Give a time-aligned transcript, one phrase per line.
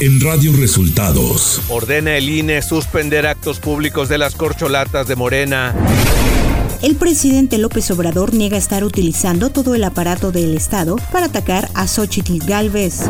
[0.00, 1.60] en Radio Resultados.
[1.68, 5.74] Ordena el INE suspender actos públicos de las corcholatas de Morena.
[6.82, 11.86] El presidente López Obrador niega estar utilizando todo el aparato del Estado para atacar a
[11.86, 13.02] Xochitl Galvez.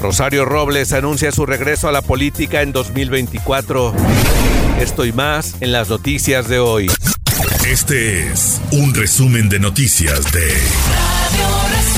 [0.00, 3.94] Rosario Robles anuncia su regreso a la política en 2024.
[4.80, 6.90] Esto y más en las noticias de hoy.
[7.64, 11.95] Este es un resumen de noticias de Radio Resultados.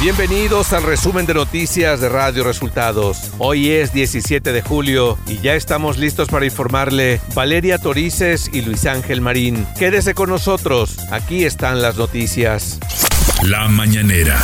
[0.00, 3.30] Bienvenidos al resumen de noticias de Radio Resultados.
[3.38, 8.84] Hoy es 17 de julio y ya estamos listos para informarle Valeria Torices y Luis
[8.86, 9.66] Ángel Marín.
[9.78, 12.80] Quédese con nosotros, aquí están las noticias.
[13.44, 14.38] La mañanera.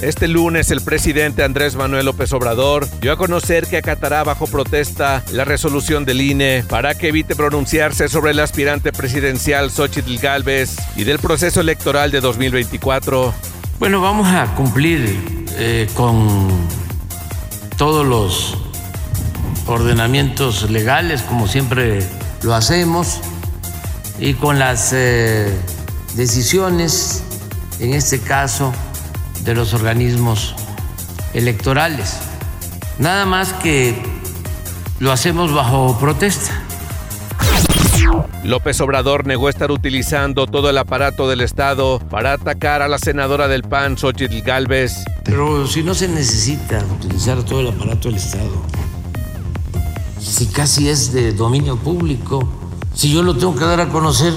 [0.00, 5.24] Este lunes el presidente Andrés Manuel López Obrador dio a conocer que acatará bajo protesta
[5.32, 11.04] la resolución del INE para que evite pronunciarse sobre el aspirante presidencial Xochitl Galvez y
[11.04, 13.53] del proceso electoral de 2024.
[13.80, 16.48] Bueno, vamos a cumplir eh, con
[17.76, 18.56] todos los
[19.66, 21.98] ordenamientos legales, como siempre
[22.42, 23.20] lo hacemos,
[24.20, 25.52] y con las eh,
[26.14, 27.24] decisiones,
[27.80, 28.72] en este caso,
[29.42, 30.54] de los organismos
[31.34, 32.18] electorales.
[32.98, 34.00] Nada más que
[35.00, 36.63] lo hacemos bajo protesta.
[38.44, 43.48] López Obrador negó estar utilizando todo el aparato del Estado para atacar a la senadora
[43.48, 44.92] del PAN, Xochitl Galvez.
[45.24, 48.50] Pero si no se necesita utilizar todo el aparato del Estado,
[50.20, 52.46] si casi es de dominio público,
[52.92, 54.34] si yo lo tengo que dar a conocer,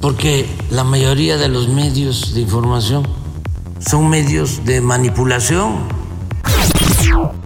[0.00, 3.06] porque la mayoría de los medios de información
[3.86, 5.95] son medios de manipulación.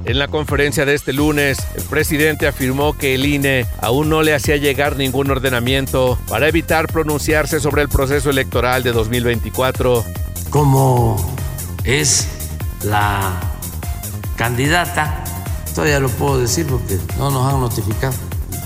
[0.05, 4.35] En la conferencia de este lunes, el presidente afirmó que el INE aún no le
[4.35, 10.05] hacía llegar ningún ordenamiento para evitar pronunciarse sobre el proceso electoral de 2024.
[10.51, 11.17] Como
[11.85, 12.27] es
[12.83, 13.39] la
[14.37, 15.23] candidata,
[15.75, 18.15] todavía lo puedo decir porque no nos han notificado.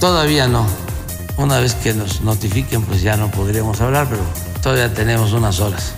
[0.01, 0.67] Todavía no.
[1.37, 4.23] Una vez que nos notifiquen, pues ya no podríamos hablar, pero
[4.63, 5.95] todavía tenemos unas horas.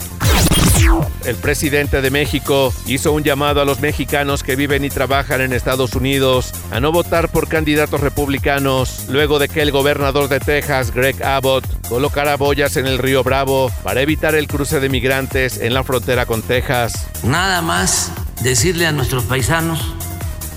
[1.24, 5.52] El presidente de México hizo un llamado a los mexicanos que viven y trabajan en
[5.52, 10.92] Estados Unidos a no votar por candidatos republicanos luego de que el gobernador de Texas,
[10.92, 15.74] Greg Abbott, colocara boyas en el río Bravo para evitar el cruce de migrantes en
[15.74, 17.08] la frontera con Texas.
[17.24, 19.94] Nada más decirle a nuestros paisanos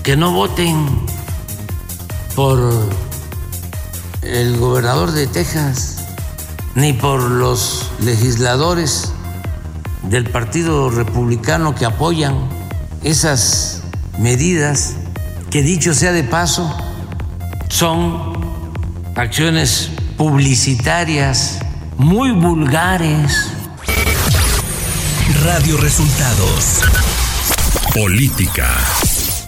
[0.04, 0.86] que no voten
[2.36, 2.60] por
[4.22, 5.96] el gobernador de Texas
[6.76, 9.12] ni por los legisladores
[10.04, 12.48] del Partido Republicano que apoyan
[13.02, 13.82] esas
[14.18, 14.96] medidas
[15.50, 16.76] que dicho sea de paso
[17.68, 18.32] son
[19.14, 21.60] acciones publicitarias
[21.96, 23.48] muy vulgares.
[25.42, 26.82] Radio Resultados.
[27.94, 28.68] Política.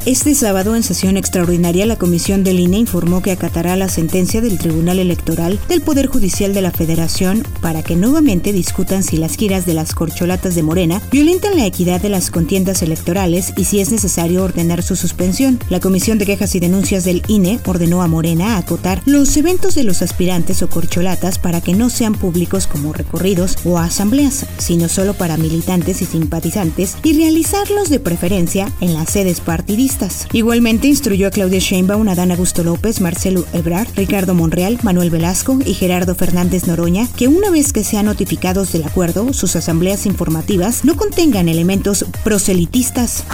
[0.04, 4.58] Este sábado, en sesión extraordinaria, la Comisión del INE informó que acatará la sentencia del
[4.58, 9.64] Tribunal Electoral del Poder Judicial de la Federación para que nuevamente discutan si las giras
[9.64, 13.92] de las corcholatas de Morena violentan la equidad de las contiendas electorales y si es
[13.92, 15.60] necesario ordenar su suspensión.
[15.68, 19.84] La Comisión de Quejas y Denuncias del INE ordenó a Morena acotar los eventos de
[19.84, 25.14] los aspirantes o corcholatas para que no sean públicos como recorridos o asambleas, sino solo
[25.14, 29.91] para militantes y simpatizantes y realizarlos de preferencia en las sedes partidistas
[30.32, 35.74] Igualmente instruyó a Claudia Sheinbaum, Adán Augusto López, Marcelo Ebrard, Ricardo Monreal, Manuel Velasco y
[35.74, 40.96] Gerardo Fernández Noroña que una vez que sean notificados del acuerdo, sus asambleas informativas no
[40.96, 43.24] contengan elementos proselitistas.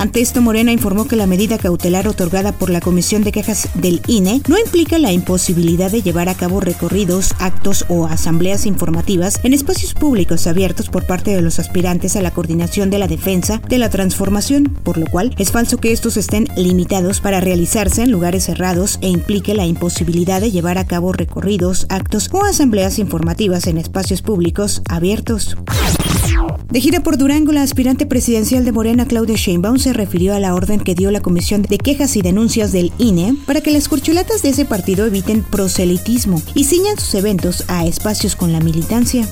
[0.00, 4.00] Ante esto, Morena informó que la medida cautelar otorgada por la Comisión de Quejas del
[4.06, 9.52] INE no implica la imposibilidad de llevar a cabo recorridos, actos o asambleas informativas en
[9.52, 13.76] espacios públicos abiertos por parte de los aspirantes a la coordinación de la defensa de
[13.76, 18.44] la transformación, por lo cual es falso que estos estén limitados para realizarse en lugares
[18.44, 23.76] cerrados e implique la imposibilidad de llevar a cabo recorridos, actos o asambleas informativas en
[23.76, 25.56] espacios públicos abiertos.
[26.70, 30.54] De gira por Durango, la aspirante presidencial de Morena, Claudia Sheinbaum, se refirió a la
[30.54, 34.42] orden que dio la Comisión de Quejas y Denuncias del INE para que las corcholatas
[34.42, 39.28] de ese partido eviten proselitismo y ciñan sus eventos a espacios con la militancia.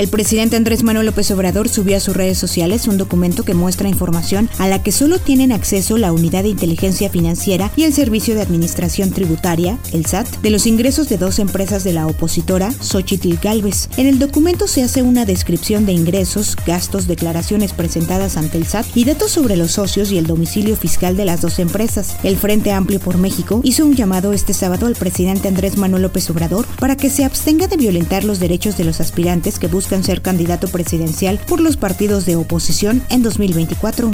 [0.00, 3.86] El presidente Andrés Manuel López Obrador subió a sus redes sociales un documento que muestra
[3.86, 8.34] información a la que solo tienen acceso la Unidad de Inteligencia Financiera y el Servicio
[8.34, 13.34] de Administración Tributaria, el SAT, de los ingresos de dos empresas de la opositora, Xochitl
[13.42, 13.90] Galvez.
[13.98, 18.86] En el documento se hace una descripción de ingresos, gastos, declaraciones presentadas ante el SAT
[18.94, 22.16] y datos sobre los socios y el domicilio fiscal de las dos empresas.
[22.22, 26.30] El Frente Amplio por México hizo un llamado este sábado al presidente Andrés Manuel López
[26.30, 30.04] Obrador para que se abstenga de violentar los derechos de los aspirantes que buscan buscan
[30.04, 34.12] ser candidato presidencial por los partidos de oposición en 2024.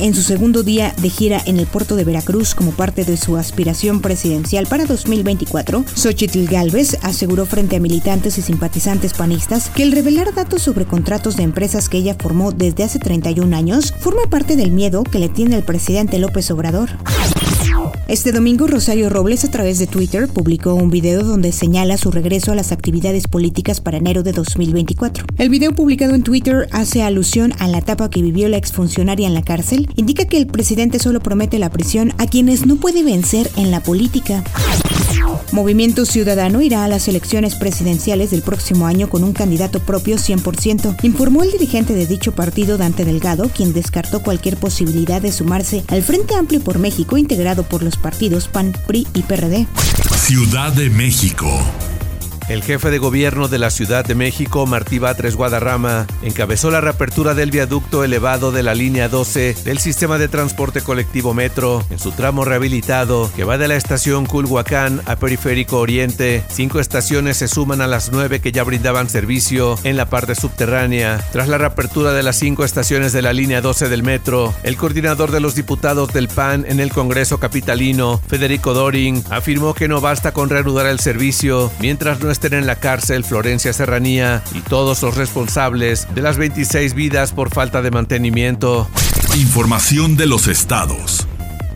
[0.00, 3.36] En su segundo día de gira en el puerto de Veracruz como parte de su
[3.36, 9.92] aspiración presidencial para 2024, Xochitl Galvez aseguró frente a militantes y simpatizantes panistas que el
[9.92, 14.56] revelar datos sobre contratos de empresas que ella formó desde hace 31 años forma parte
[14.56, 16.90] del miedo que le tiene el presidente López Obrador.
[18.10, 22.50] Este domingo, Rosario Robles, a través de Twitter, publicó un video donde señala su regreso
[22.50, 25.26] a las actividades políticas para enero de 2024.
[25.38, 29.34] El video publicado en Twitter hace alusión a la etapa que vivió la exfuncionaria en
[29.34, 33.48] la cárcel, indica que el presidente solo promete la prisión a quienes no puede vencer
[33.56, 34.42] en la política.
[35.52, 40.96] Movimiento Ciudadano irá a las elecciones presidenciales del próximo año con un candidato propio 100%,
[41.02, 46.02] informó el dirigente de dicho partido Dante Delgado, quien descartó cualquier posibilidad de sumarse al
[46.02, 49.66] Frente Amplio por México integrado por los partidos PAN, PRI y PRD.
[50.16, 51.48] Ciudad de México.
[52.50, 57.34] El jefe de gobierno de la Ciudad de México, Martí Batres Guadarrama, encabezó la reapertura
[57.34, 62.10] del viaducto elevado de la línea 12 del sistema de transporte colectivo Metro en su
[62.10, 66.42] tramo rehabilitado que va de la estación Culhuacán a Periférico Oriente.
[66.48, 71.24] Cinco estaciones se suman a las nueve que ya brindaban servicio en la parte subterránea.
[71.30, 75.30] Tras la reapertura de las cinco estaciones de la línea 12 del Metro, el coordinador
[75.30, 80.32] de los diputados del PAN en el Congreso Capitalino, Federico Doring, afirmó que no basta
[80.32, 86.08] con reanudar el servicio mientras no en la cárcel Florencia Serranía y todos los responsables
[86.14, 88.88] de las 26 vidas por falta de mantenimiento.
[89.36, 91.26] Información de los estados.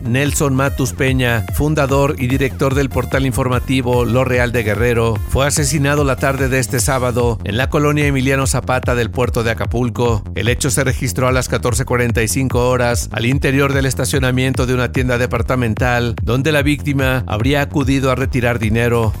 [0.05, 6.03] Nelson Matus Peña, fundador y director del portal informativo Lo Real de Guerrero, fue asesinado
[6.03, 10.23] la tarde de este sábado en la colonia Emiliano Zapata del puerto de Acapulco.
[10.35, 15.17] El hecho se registró a las 14.45 horas al interior del estacionamiento de una tienda
[15.17, 19.13] departamental donde la víctima habría acudido a retirar dinero.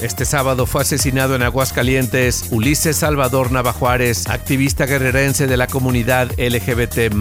[0.00, 7.12] Este sábado fue asesinado en Aguascalientes Ulises Salvador Navajuárez, activista guerrerense de la comunidad LGBT,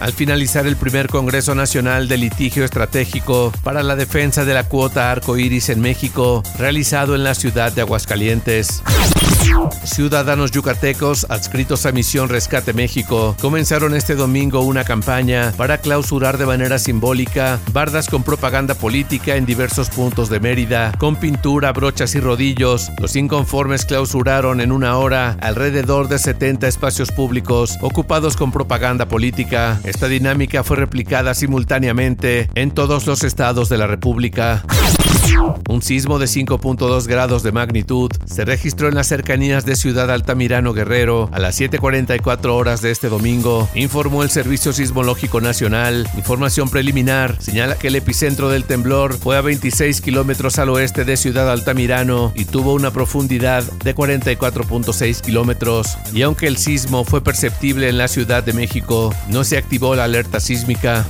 [0.00, 5.10] al finalizar el primer Congreso Nacional de Litigio Estratégico para la Defensa de la Cuota
[5.10, 8.82] Arco Iris en México, realizado en la ciudad de Aguascalientes.
[9.84, 16.46] Ciudadanos yucatecos adscritos a Misión Rescate México comenzaron este domingo una campaña para clausurar de
[16.46, 22.20] manera simbólica bardas con propaganda política en diversos puntos de Mérida, con pintura, brochas y
[22.20, 22.90] rodillos.
[23.00, 29.80] Los inconformes clausuraron en una hora alrededor de 70 espacios públicos ocupados con propaganda política.
[29.84, 34.64] Esta dinámica fue replicada simultáneamente en todos los estados de la República.
[35.68, 40.72] Un sismo de 5.2 grados de magnitud se registró en las cercanías de Ciudad Altamirano
[40.72, 46.08] Guerrero a las 7.44 horas de este domingo, informó el Servicio Sismológico Nacional.
[46.16, 51.16] Información preliminar señala que el epicentro del temblor fue a 26 kilómetros al oeste de
[51.16, 51.59] Ciudad Altamirano
[52.34, 55.96] y tuvo una profundidad de 44.6 kilómetros.
[56.12, 60.04] Y aunque el sismo fue perceptible en la Ciudad de México, no se activó la
[60.04, 61.06] alerta sísmica.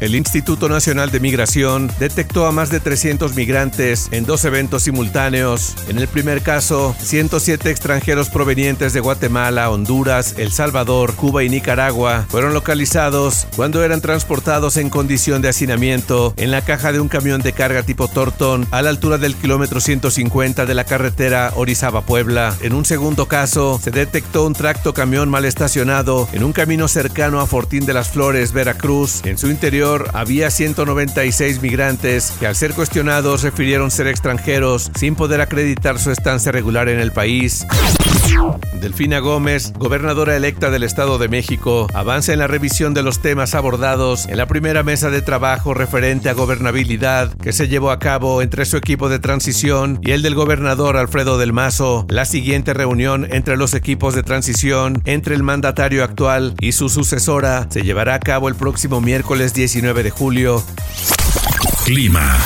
[0.00, 5.74] El Instituto Nacional de Migración detectó a más de 300 migrantes en dos eventos simultáneos.
[5.88, 12.26] En el primer caso, 107 extranjeros provenientes de Guatemala, Honduras, El Salvador, Cuba y Nicaragua
[12.28, 17.42] fueron localizados cuando eran transportados en condición de hacinamiento en la caja de un camión
[17.42, 22.56] de carga tipo Torton a la altura del kilómetro 150 de la carretera Orizaba-Puebla.
[22.60, 27.40] En un segundo caso, se detectó un tracto camión mal estacionado en un camino cercano
[27.40, 29.22] a Fortín de las Flores, Veracruz.
[29.24, 35.98] En interior había 196 migrantes que al ser cuestionados refirieron ser extranjeros sin poder acreditar
[35.98, 37.66] su estancia regular en el país.
[38.80, 43.54] Delfina Gómez, gobernadora electa del Estado de México, avanza en la revisión de los temas
[43.54, 48.40] abordados en la primera mesa de trabajo referente a gobernabilidad que se llevó a cabo
[48.40, 52.06] entre su equipo de transición y el del gobernador Alfredo del Mazo.
[52.08, 57.66] La siguiente reunión entre los equipos de transición entre el mandatario actual y su sucesora
[57.70, 60.62] se llevará a cabo el próximo miércoles 19 de julio.
[61.84, 62.38] Clima.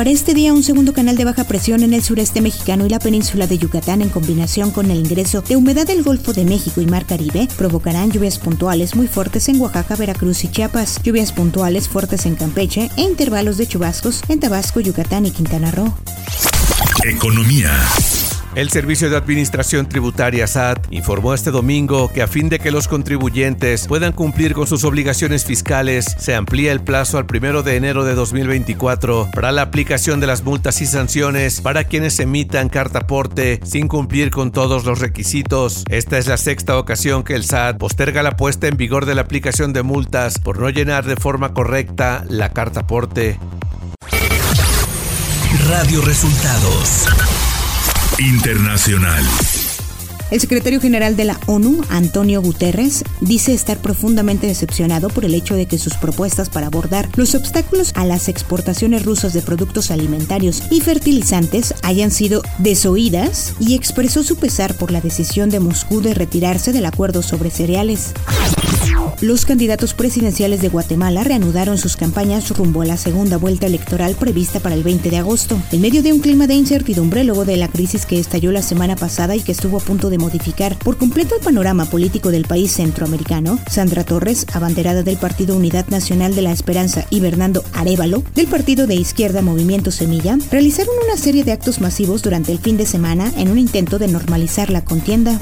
[0.00, 2.98] Para este día, un segundo canal de baja presión en el sureste mexicano y la
[2.98, 6.86] península de Yucatán, en combinación con el ingreso de humedad del Golfo de México y
[6.86, 12.24] Mar Caribe, provocarán lluvias puntuales muy fuertes en Oaxaca, Veracruz y Chiapas, lluvias puntuales fuertes
[12.24, 15.94] en Campeche e intervalos de chubascos en Tabasco, Yucatán y Quintana Roo.
[17.04, 17.70] Economía.
[18.56, 22.88] El Servicio de Administración Tributaria SAT informó este domingo que a fin de que los
[22.88, 28.04] contribuyentes puedan cumplir con sus obligaciones fiscales, se amplía el plazo al 1 de enero
[28.04, 33.60] de 2024 para la aplicación de las multas y sanciones para quienes emitan carta aporte
[33.62, 35.84] sin cumplir con todos los requisitos.
[35.88, 39.22] Esta es la sexta ocasión que el SAT posterga la puesta en vigor de la
[39.22, 43.38] aplicación de multas por no llenar de forma correcta la carta aporte.
[45.68, 47.06] Radio Resultados
[48.20, 49.24] Internacional.
[50.30, 55.56] El secretario general de la ONU, Antonio Guterres, dice estar profundamente decepcionado por el hecho
[55.56, 60.62] de que sus propuestas para abordar los obstáculos a las exportaciones rusas de productos alimentarios
[60.70, 66.12] y fertilizantes hayan sido desoídas y expresó su pesar por la decisión de Moscú de
[66.12, 68.12] retirarse del acuerdo sobre cereales.
[69.20, 74.60] Los candidatos presidenciales de Guatemala reanudaron sus campañas rumbo a la segunda vuelta electoral prevista
[74.60, 77.68] para el 20 de agosto, en medio de un clima de incertidumbre luego de la
[77.68, 81.34] crisis que estalló la semana pasada y que estuvo a punto de modificar por completo
[81.34, 83.58] el panorama político del país centroamericano.
[83.70, 88.86] Sandra Torres, abanderada del Partido Unidad Nacional de la Esperanza, y Bernardo Arevalo, del partido
[88.86, 93.30] de izquierda Movimiento Semilla, realizaron una serie de actos masivos durante el fin de semana
[93.36, 95.38] en un intento de normalizar la contienda.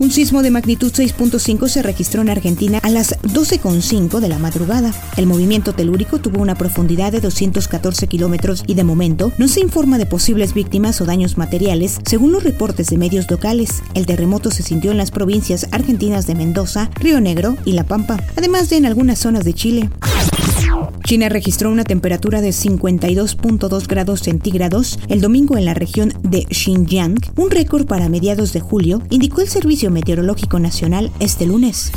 [0.00, 4.94] Un sismo de magnitud 6.5 se registró en Argentina a las 12.5 de la madrugada.
[5.18, 9.98] El movimiento telúrico tuvo una profundidad de 214 kilómetros y de momento no se informa
[9.98, 13.82] de posibles víctimas o daños materiales, según los reportes de medios locales.
[13.92, 18.24] El terremoto se sintió en las provincias argentinas de Mendoza, Río Negro y La Pampa,
[18.38, 19.90] además de en algunas zonas de Chile.
[21.10, 27.16] China registró una temperatura de 52.2 grados centígrados el domingo en la región de Xinjiang,
[27.34, 31.90] un récord para mediados de julio, indicó el Servicio Meteorológico Nacional este lunes.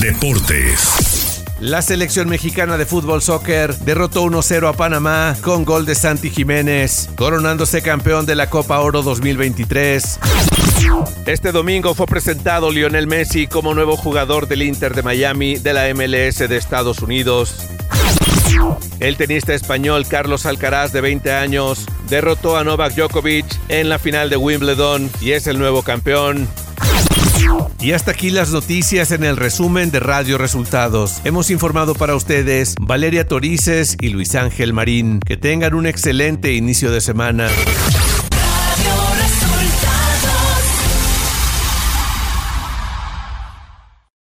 [0.00, 1.44] Deportes.
[1.60, 7.10] La selección mexicana de fútbol soccer derrotó 1-0 a Panamá con gol de Santi Jiménez,
[7.14, 10.18] coronándose campeón de la Copa Oro 2023.
[11.24, 15.94] Este domingo fue presentado Lionel Messi como nuevo jugador del Inter de Miami de la
[15.94, 17.77] MLS de Estados Unidos.
[19.00, 24.28] El tenista español Carlos Alcaraz, de 20 años, derrotó a Novak Djokovic en la final
[24.28, 26.48] de Wimbledon y es el nuevo campeón.
[27.80, 31.20] Y hasta aquí las noticias en el resumen de Radio Resultados.
[31.24, 35.20] Hemos informado para ustedes Valeria Torices y Luis Ángel Marín.
[35.20, 37.48] Que tengan un excelente inicio de semana.